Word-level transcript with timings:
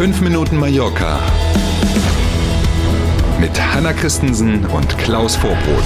5 0.00 0.22
Minuten 0.22 0.56
Mallorca 0.56 1.20
mit 3.38 3.50
Hanna 3.60 3.92
Christensen 3.92 4.64
und 4.64 4.96
Klaus 4.96 5.36
Vorbrot. 5.36 5.84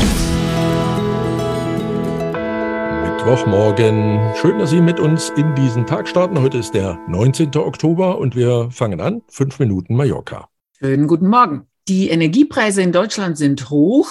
Mittwochmorgen. 3.03 4.21
Schön, 4.41 4.61
dass 4.61 4.71
Sie 4.71 4.81
mit 4.81 5.01
uns 5.01 5.31
in 5.31 5.57
diesen 5.57 5.85
Tag 5.85 6.07
starten. 6.07 6.41
Heute 6.41 6.59
ist 6.59 6.75
der 6.75 7.01
19. 7.09 7.57
Oktober 7.57 8.19
und 8.19 8.37
wir 8.37 8.71
fangen 8.71 9.01
an. 9.01 9.23
5 9.31 9.59
Minuten 9.59 9.97
Mallorca. 9.97 10.49
Schönen 10.79 11.09
guten 11.09 11.27
Morgen. 11.27 11.67
Die 11.89 12.09
Energiepreise 12.09 12.83
in 12.83 12.93
Deutschland 12.93 13.37
sind 13.37 13.69
hoch. 13.69 14.11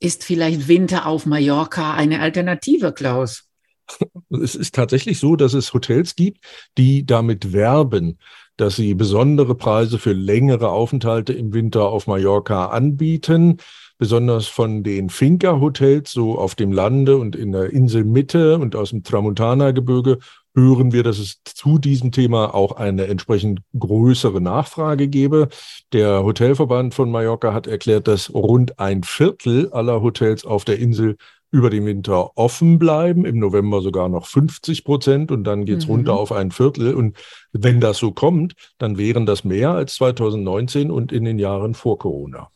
Ist 0.00 0.24
vielleicht 0.24 0.66
Winter 0.66 1.06
auf 1.06 1.26
Mallorca 1.26 1.94
eine 1.94 2.18
Alternative, 2.22 2.92
Klaus? 2.92 3.44
Es 4.42 4.56
ist 4.56 4.74
tatsächlich 4.74 5.20
so, 5.20 5.36
dass 5.36 5.54
es 5.54 5.72
Hotels 5.72 6.16
gibt, 6.16 6.44
die 6.76 7.06
damit 7.06 7.52
werben, 7.52 8.18
dass 8.58 8.76
sie 8.76 8.94
besondere 8.94 9.54
Preise 9.54 9.98
für 9.98 10.12
längere 10.12 10.68
Aufenthalte 10.68 11.32
im 11.32 11.54
Winter 11.54 11.88
auf 11.88 12.06
Mallorca 12.06 12.66
anbieten. 12.66 13.56
Besonders 13.96 14.46
von 14.46 14.84
den 14.84 15.08
Finca-Hotels, 15.08 16.12
so 16.12 16.38
auf 16.38 16.54
dem 16.54 16.70
Lande 16.70 17.16
und 17.16 17.34
in 17.34 17.52
der 17.52 17.70
Inselmitte 17.70 18.58
und 18.58 18.76
aus 18.76 18.90
dem 18.90 19.02
Tramontana-Gebirge, 19.02 20.18
hören 20.54 20.92
wir, 20.92 21.02
dass 21.02 21.18
es 21.18 21.40
zu 21.44 21.78
diesem 21.78 22.12
Thema 22.12 22.54
auch 22.54 22.72
eine 22.72 23.06
entsprechend 23.06 23.60
größere 23.78 24.40
Nachfrage 24.40 25.08
gebe. 25.08 25.48
Der 25.92 26.24
Hotelverband 26.24 26.94
von 26.94 27.10
Mallorca 27.10 27.52
hat 27.52 27.66
erklärt, 27.66 28.08
dass 28.08 28.32
rund 28.34 28.78
ein 28.78 29.02
Viertel 29.04 29.70
aller 29.72 30.02
Hotels 30.02 30.44
auf 30.44 30.64
der 30.64 30.78
Insel 30.78 31.16
über 31.50 31.70
den 31.70 31.86
Winter 31.86 32.36
offen 32.36 32.78
bleiben, 32.78 33.24
im 33.24 33.38
November 33.38 33.80
sogar 33.80 34.08
noch 34.08 34.26
50 34.26 34.84
Prozent 34.84 35.30
und 35.30 35.44
dann 35.44 35.64
geht's 35.64 35.86
mhm. 35.86 35.92
runter 35.92 36.14
auf 36.14 36.32
ein 36.32 36.50
Viertel. 36.50 36.94
Und 36.94 37.16
wenn 37.52 37.80
das 37.80 37.98
so 37.98 38.12
kommt, 38.12 38.54
dann 38.78 38.98
wären 38.98 39.26
das 39.26 39.44
mehr 39.44 39.70
als 39.70 39.94
2019 39.94 40.90
und 40.90 41.12
in 41.12 41.24
den 41.24 41.38
Jahren 41.38 41.74
vor 41.74 41.98
Corona. 41.98 42.50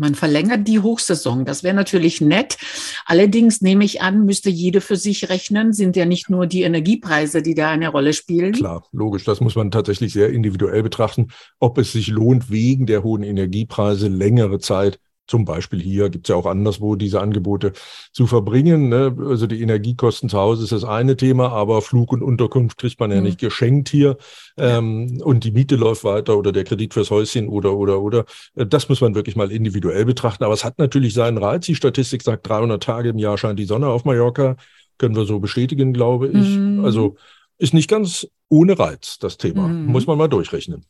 Man 0.00 0.14
verlängert 0.14 0.66
die 0.66 0.80
Hochsaison. 0.80 1.44
Das 1.44 1.62
wäre 1.62 1.74
natürlich 1.74 2.22
nett. 2.22 2.56
Allerdings 3.04 3.60
nehme 3.60 3.84
ich 3.84 4.00
an, 4.00 4.24
müsste 4.24 4.48
jede 4.48 4.80
für 4.80 4.96
sich 4.96 5.28
rechnen. 5.28 5.74
Sind 5.74 5.94
ja 5.94 6.06
nicht 6.06 6.30
nur 6.30 6.46
die 6.46 6.62
Energiepreise, 6.62 7.42
die 7.42 7.54
da 7.54 7.68
eine 7.68 7.90
Rolle 7.90 8.14
spielen. 8.14 8.52
Klar, 8.52 8.82
logisch. 8.92 9.24
Das 9.24 9.42
muss 9.42 9.56
man 9.56 9.70
tatsächlich 9.70 10.14
sehr 10.14 10.30
individuell 10.30 10.82
betrachten, 10.82 11.28
ob 11.58 11.76
es 11.76 11.92
sich 11.92 12.08
lohnt, 12.08 12.50
wegen 12.50 12.86
der 12.86 13.02
hohen 13.02 13.22
Energiepreise 13.22 14.08
längere 14.08 14.58
Zeit 14.58 14.98
zum 15.30 15.44
Beispiel 15.44 15.80
hier, 15.80 16.10
gibt 16.10 16.26
es 16.26 16.30
ja 16.30 16.36
auch 16.36 16.44
anderswo 16.44 16.96
diese 16.96 17.20
Angebote 17.20 17.72
zu 18.12 18.26
verbringen. 18.26 18.88
Ne? 18.88 19.16
Also 19.28 19.46
die 19.46 19.62
Energiekosten 19.62 20.28
zu 20.28 20.36
Hause 20.36 20.64
ist 20.64 20.72
das 20.72 20.84
eine 20.84 21.16
Thema, 21.16 21.52
aber 21.52 21.82
Flug 21.82 22.12
und 22.12 22.22
Unterkunft 22.22 22.78
kriegt 22.78 22.98
man 22.98 23.12
ja 23.12 23.18
mhm. 23.18 23.22
nicht 23.22 23.38
geschenkt 23.38 23.88
hier. 23.88 24.16
Ähm, 24.58 25.20
und 25.22 25.44
die 25.44 25.52
Miete 25.52 25.76
läuft 25.76 26.02
weiter 26.02 26.36
oder 26.36 26.50
der 26.50 26.64
Kredit 26.64 26.94
fürs 26.94 27.10
Häuschen 27.10 27.48
oder, 27.48 27.76
oder, 27.76 28.00
oder. 28.00 28.24
Äh, 28.56 28.66
das 28.66 28.88
muss 28.88 29.00
man 29.00 29.14
wirklich 29.14 29.36
mal 29.36 29.52
individuell 29.52 30.04
betrachten. 30.04 30.42
Aber 30.42 30.52
es 30.52 30.64
hat 30.64 30.78
natürlich 30.78 31.14
seinen 31.14 31.38
Reiz. 31.38 31.64
Die 31.66 31.76
Statistik 31.76 32.22
sagt, 32.22 32.48
300 32.48 32.82
Tage 32.82 33.10
im 33.10 33.18
Jahr 33.18 33.38
scheint 33.38 33.58
die 33.60 33.66
Sonne 33.66 33.86
auf 33.86 34.04
Mallorca. 34.04 34.56
Können 34.98 35.14
wir 35.14 35.26
so 35.26 35.38
bestätigen, 35.38 35.92
glaube 35.92 36.26
ich. 36.26 36.56
Mhm. 36.56 36.84
Also 36.84 37.14
ist 37.56 37.72
nicht 37.72 37.88
ganz 37.88 38.26
ohne 38.48 38.76
Reiz, 38.76 39.18
das 39.20 39.38
Thema. 39.38 39.68
Mhm. 39.68 39.86
Muss 39.86 40.08
man 40.08 40.18
mal 40.18 40.28
durchrechnen. 40.28 40.84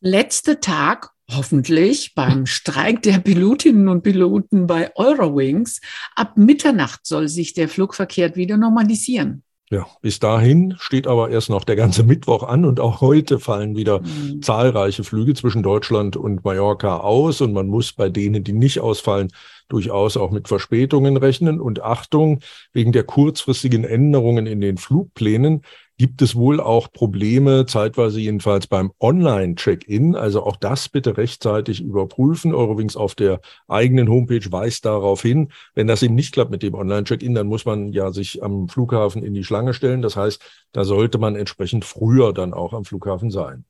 Letzter 0.00 0.60
Tag 0.60 1.10
hoffentlich 1.36 2.14
beim 2.14 2.46
Streik 2.46 3.02
der 3.02 3.18
Pilotinnen 3.18 3.88
und 3.88 4.02
Piloten 4.02 4.66
bei 4.66 4.90
Eurowings. 4.96 5.80
Ab 6.16 6.36
Mitternacht 6.36 7.06
soll 7.06 7.28
sich 7.28 7.54
der 7.54 7.68
Flugverkehr 7.68 8.36
wieder 8.36 8.56
normalisieren. 8.56 9.42
Ja, 9.72 9.86
bis 10.02 10.18
dahin 10.18 10.74
steht 10.78 11.06
aber 11.06 11.30
erst 11.30 11.48
noch 11.48 11.64
der 11.64 11.76
ganze 11.76 12.02
Mittwoch 12.02 12.42
an 12.42 12.66
und 12.66 12.78
auch 12.78 13.00
heute 13.00 13.38
fallen 13.38 13.74
wieder 13.74 14.00
mhm. 14.00 14.42
zahlreiche 14.42 15.02
Flüge 15.02 15.32
zwischen 15.32 15.62
Deutschland 15.62 16.14
und 16.14 16.44
Mallorca 16.44 16.98
aus 16.98 17.40
und 17.40 17.54
man 17.54 17.68
muss 17.68 17.94
bei 17.94 18.10
denen, 18.10 18.44
die 18.44 18.52
nicht 18.52 18.80
ausfallen, 18.80 19.28
durchaus 19.70 20.18
auch 20.18 20.30
mit 20.30 20.46
Verspätungen 20.46 21.16
rechnen. 21.16 21.58
Und 21.58 21.80
Achtung, 21.80 22.40
wegen 22.74 22.92
der 22.92 23.04
kurzfristigen 23.04 23.84
Änderungen 23.84 24.46
in 24.46 24.60
den 24.60 24.76
Flugplänen 24.76 25.62
gibt 26.02 26.20
es 26.20 26.34
wohl 26.34 26.58
auch 26.58 26.90
Probleme, 26.90 27.64
zeitweise 27.64 28.18
jedenfalls 28.18 28.66
beim 28.66 28.90
Online-Check-In. 28.98 30.16
Also 30.16 30.42
auch 30.42 30.56
das 30.56 30.88
bitte 30.88 31.16
rechtzeitig 31.16 31.80
überprüfen. 31.80 32.52
Eurowings 32.52 32.96
auf 32.96 33.14
der 33.14 33.40
eigenen 33.68 34.08
Homepage 34.08 34.50
weist 34.50 34.84
darauf 34.84 35.22
hin. 35.22 35.52
Wenn 35.76 35.86
das 35.86 36.02
eben 36.02 36.16
nicht 36.16 36.32
klappt 36.34 36.50
mit 36.50 36.64
dem 36.64 36.74
Online-Check-In, 36.74 37.36
dann 37.36 37.46
muss 37.46 37.66
man 37.66 37.92
ja 37.92 38.10
sich 38.10 38.42
am 38.42 38.68
Flughafen 38.68 39.22
in 39.22 39.32
die 39.32 39.44
Schlange 39.44 39.74
stellen. 39.74 40.02
Das 40.02 40.16
heißt, 40.16 40.42
da 40.72 40.82
sollte 40.82 41.18
man 41.18 41.36
entsprechend 41.36 41.84
früher 41.84 42.32
dann 42.32 42.52
auch 42.52 42.72
am 42.72 42.84
Flughafen 42.84 43.30
sein. 43.30 43.64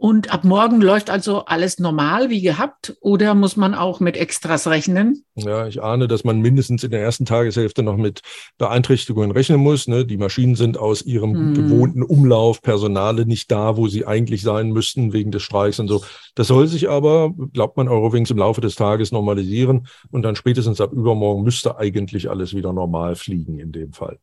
Und 0.00 0.32
ab 0.32 0.44
morgen 0.44 0.80
läuft 0.80 1.10
also 1.10 1.44
alles 1.46 1.80
normal 1.80 2.30
wie 2.30 2.40
gehabt 2.40 2.96
oder 3.00 3.34
muss 3.34 3.56
man 3.56 3.74
auch 3.74 3.98
mit 3.98 4.16
Extras 4.16 4.68
rechnen? 4.68 5.24
Ja, 5.34 5.66
ich 5.66 5.82
ahne, 5.82 6.06
dass 6.06 6.22
man 6.22 6.40
mindestens 6.40 6.84
in 6.84 6.92
der 6.92 7.00
ersten 7.00 7.26
Tageshälfte 7.26 7.82
noch 7.82 7.96
mit 7.96 8.20
Beeinträchtigungen 8.58 9.32
rechnen 9.32 9.58
muss. 9.58 9.88
Ne? 9.88 10.06
Die 10.06 10.16
Maschinen 10.16 10.54
sind 10.54 10.78
aus 10.78 11.02
ihrem 11.02 11.34
hm. 11.34 11.54
gewohnten 11.54 12.04
Umlauf, 12.04 12.62
Personale 12.62 13.26
nicht 13.26 13.50
da, 13.50 13.76
wo 13.76 13.88
sie 13.88 14.06
eigentlich 14.06 14.42
sein 14.42 14.70
müssten 14.70 15.12
wegen 15.12 15.32
des 15.32 15.42
Streiks 15.42 15.80
und 15.80 15.88
so. 15.88 16.04
Das 16.36 16.46
soll 16.46 16.68
sich 16.68 16.88
aber, 16.88 17.34
glaubt 17.52 17.76
man, 17.76 17.88
Eurowings 17.88 18.30
im 18.30 18.38
Laufe 18.38 18.60
des 18.60 18.76
Tages 18.76 19.10
normalisieren 19.10 19.88
und 20.12 20.22
dann 20.22 20.36
spätestens 20.36 20.80
ab 20.80 20.92
übermorgen 20.92 21.42
müsste 21.42 21.76
eigentlich 21.76 22.30
alles 22.30 22.54
wieder 22.54 22.72
normal 22.72 23.16
fliegen 23.16 23.58
in 23.58 23.72
dem 23.72 23.92
Fall. 23.92 24.20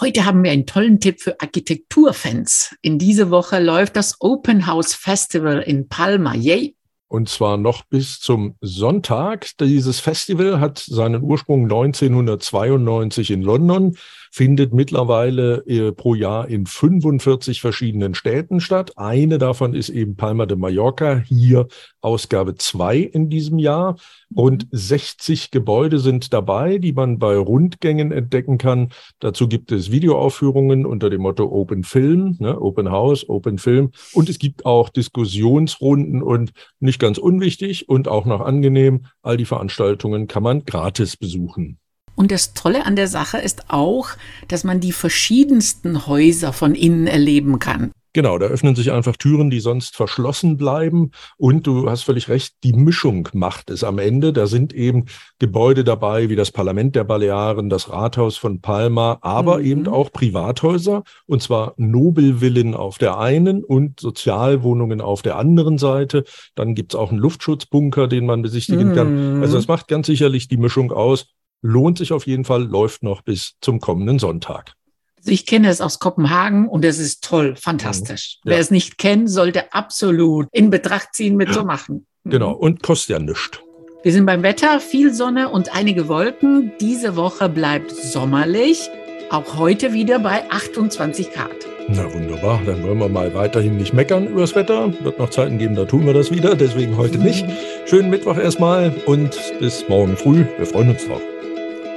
Heute 0.00 0.24
haben 0.24 0.42
wir 0.42 0.50
einen 0.50 0.64
tollen 0.64 0.98
Tipp 0.98 1.20
für 1.20 1.38
Architekturfans. 1.40 2.74
In 2.80 2.98
dieser 2.98 3.28
Woche 3.28 3.60
läuft 3.60 3.96
das 3.96 4.16
Open 4.20 4.66
House 4.66 4.94
Festival 4.94 5.60
in 5.60 5.88
Palma. 5.88 6.34
Yay! 6.34 6.74
Und 7.10 7.28
zwar 7.28 7.56
noch 7.56 7.82
bis 7.82 8.20
zum 8.20 8.54
Sonntag. 8.60 9.48
Dieses 9.58 9.98
Festival 9.98 10.60
hat 10.60 10.78
seinen 10.78 11.24
Ursprung 11.24 11.64
1992 11.64 13.32
in 13.32 13.42
London 13.42 13.96
findet 14.30 14.72
mittlerweile 14.72 15.66
äh, 15.66 15.92
pro 15.92 16.14
Jahr 16.14 16.48
in 16.48 16.66
45 16.66 17.60
verschiedenen 17.60 18.14
Städten 18.14 18.60
statt. 18.60 18.96
Eine 18.96 19.38
davon 19.38 19.74
ist 19.74 19.88
eben 19.88 20.14
Palma 20.14 20.46
de 20.46 20.56
Mallorca, 20.56 21.18
hier 21.26 21.66
Ausgabe 22.00 22.54
2 22.54 22.98
in 22.98 23.28
diesem 23.28 23.58
Jahr. 23.58 23.96
Rund 24.34 24.68
60 24.70 25.50
Gebäude 25.50 25.98
sind 25.98 26.32
dabei, 26.32 26.78
die 26.78 26.92
man 26.92 27.18
bei 27.18 27.36
Rundgängen 27.36 28.12
entdecken 28.12 28.58
kann. 28.58 28.90
Dazu 29.18 29.48
gibt 29.48 29.72
es 29.72 29.90
Videoaufführungen 29.90 30.86
unter 30.86 31.10
dem 31.10 31.22
Motto 31.22 31.50
Open 31.50 31.82
Film, 31.82 32.36
ne, 32.38 32.60
Open 32.60 32.90
House, 32.90 33.28
Open 33.28 33.58
Film. 33.58 33.90
Und 34.12 34.28
es 34.28 34.38
gibt 34.38 34.64
auch 34.64 34.88
Diskussionsrunden 34.90 36.22
und 36.22 36.52
nicht 36.78 36.99
ganz 37.00 37.18
unwichtig 37.18 37.88
und 37.88 38.06
auch 38.06 38.26
noch 38.26 38.40
angenehm, 38.40 39.06
all 39.22 39.36
die 39.36 39.44
Veranstaltungen 39.44 40.28
kann 40.28 40.42
man 40.42 40.64
gratis 40.64 41.16
besuchen. 41.16 41.78
Und 42.14 42.30
das 42.30 42.54
Tolle 42.54 42.84
an 42.84 42.96
der 42.96 43.08
Sache 43.08 43.38
ist 43.38 43.70
auch, 43.70 44.10
dass 44.46 44.62
man 44.62 44.80
die 44.80 44.92
verschiedensten 44.92 46.06
Häuser 46.06 46.52
von 46.52 46.74
innen 46.74 47.06
erleben 47.06 47.58
kann. 47.58 47.92
Genau, 48.12 48.38
da 48.38 48.46
öffnen 48.46 48.74
sich 48.74 48.90
einfach 48.90 49.16
Türen, 49.16 49.50
die 49.50 49.60
sonst 49.60 49.94
verschlossen 49.94 50.56
bleiben. 50.56 51.12
Und 51.36 51.66
du 51.66 51.88
hast 51.88 52.02
völlig 52.02 52.28
recht, 52.28 52.54
die 52.64 52.72
Mischung 52.72 53.28
macht 53.32 53.70
es 53.70 53.84
am 53.84 53.98
Ende. 53.98 54.32
Da 54.32 54.46
sind 54.46 54.72
eben 54.72 55.06
Gebäude 55.38 55.84
dabei, 55.84 56.28
wie 56.28 56.36
das 56.36 56.50
Parlament 56.50 56.96
der 56.96 57.04
Balearen, 57.04 57.70
das 57.70 57.90
Rathaus 57.90 58.36
von 58.36 58.60
Palma, 58.60 59.18
aber 59.20 59.58
mhm. 59.58 59.64
eben 59.64 59.88
auch 59.88 60.10
Privathäuser, 60.12 61.04
und 61.26 61.42
zwar 61.42 61.74
Nobelvillen 61.76 62.74
auf 62.74 62.98
der 62.98 63.18
einen 63.18 63.62
und 63.62 64.00
Sozialwohnungen 64.00 65.00
auf 65.00 65.22
der 65.22 65.36
anderen 65.36 65.78
Seite. 65.78 66.24
Dann 66.56 66.74
gibt's 66.74 66.96
auch 66.96 67.10
einen 67.10 67.20
Luftschutzbunker, 67.20 68.08
den 68.08 68.26
man 68.26 68.42
besichtigen 68.42 68.88
mhm. 68.88 68.94
kann. 68.94 69.42
Also 69.42 69.56
das 69.56 69.68
macht 69.68 69.86
ganz 69.86 70.06
sicherlich 70.06 70.48
die 70.48 70.56
Mischung 70.56 70.90
aus 70.90 71.26
lohnt 71.62 71.98
sich 71.98 72.12
auf 72.12 72.26
jeden 72.26 72.44
Fall, 72.44 72.64
läuft 72.64 73.02
noch 73.02 73.22
bis 73.22 73.56
zum 73.60 73.80
kommenden 73.80 74.18
Sonntag. 74.18 74.76
Also 75.20 75.32
ich 75.32 75.44
kenne 75.44 75.68
es 75.68 75.82
aus 75.82 75.98
Kopenhagen 75.98 76.66
und 76.66 76.82
es 76.84 76.98
ist 76.98 77.22
toll, 77.22 77.54
fantastisch. 77.54 78.38
Mhm. 78.42 78.50
Ja. 78.50 78.56
Wer 78.56 78.60
es 78.60 78.70
nicht 78.70 78.96
kennt, 78.96 79.30
sollte 79.30 79.72
absolut 79.72 80.48
in 80.50 80.70
Betracht 80.70 81.14
ziehen, 81.14 81.36
mitzumachen. 81.36 82.06
Mhm. 82.24 82.30
Genau, 82.30 82.52
und 82.52 82.82
kostet 82.82 83.10
ja 83.10 83.18
nichts. 83.18 83.60
Wir 84.02 84.12
sind 84.12 84.24
beim 84.24 84.42
Wetter, 84.42 84.80
viel 84.80 85.12
Sonne 85.12 85.50
und 85.50 85.74
einige 85.74 86.08
Wolken. 86.08 86.72
Diese 86.80 87.16
Woche 87.16 87.50
bleibt 87.50 87.90
sommerlich, 87.90 88.88
auch 89.30 89.58
heute 89.58 89.92
wieder 89.92 90.18
bei 90.18 90.50
28 90.50 91.32
Grad. 91.32 91.50
Na 91.88 92.10
wunderbar, 92.14 92.60
dann 92.64 92.82
wollen 92.82 92.98
wir 92.98 93.08
mal 93.08 93.34
weiterhin 93.34 93.76
nicht 93.76 93.92
meckern 93.92 94.26
übers 94.26 94.54
Wetter. 94.54 94.94
Wird 95.02 95.18
noch 95.18 95.28
Zeiten 95.28 95.58
geben, 95.58 95.74
da 95.74 95.84
tun 95.84 96.06
wir 96.06 96.14
das 96.14 96.30
wieder, 96.30 96.54
deswegen 96.54 96.96
heute 96.96 97.18
nicht. 97.18 97.44
Schönen 97.84 98.08
Mittwoch 98.08 98.38
erstmal 98.38 98.94
und 99.04 99.36
bis 99.58 99.86
morgen 99.88 100.16
früh. 100.16 100.46
Wir 100.56 100.66
freuen 100.66 100.90
uns 100.90 101.04
drauf. 101.06 101.20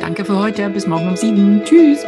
Danke 0.02 0.26
für 0.26 0.38
heute. 0.38 0.70
Bis 0.70 0.86
morgen 0.86 1.08
um 1.08 1.16
sieben. 1.16 1.62
Tschüss. 1.64 2.06